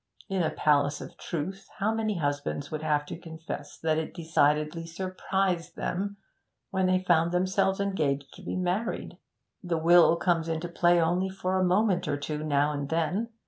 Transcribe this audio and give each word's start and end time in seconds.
In 0.29 0.41
a 0.41 0.49
Palace 0.49 0.99
of 0.99 1.15
Truth 1.15 1.69
how 1.77 1.93
many 1.93 2.15
husbands 2.15 2.71
would 2.71 2.81
have 2.81 3.05
to 3.05 3.19
confess 3.19 3.77
that 3.77 3.99
it 3.99 4.15
decidedly 4.15 4.87
surprised 4.87 5.75
them 5.75 6.17
when 6.71 6.87
they 6.87 7.03
found 7.03 7.31
themselves 7.31 7.79
engaged 7.79 8.33
to 8.33 8.41
be 8.41 8.55
married? 8.55 9.19
The 9.63 9.77
will 9.77 10.15
comes 10.15 10.47
into 10.47 10.69
play 10.69 10.99
only 10.99 11.29
for 11.29 11.59
a 11.59 11.63
moment 11.63 12.07
or 12.07 12.17
two 12.17 12.43
now 12.43 12.71
and 12.71 12.89
then. 12.89 13.29